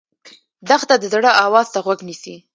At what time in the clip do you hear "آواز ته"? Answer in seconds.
1.45-1.79